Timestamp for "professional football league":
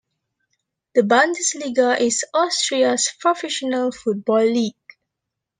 3.19-4.73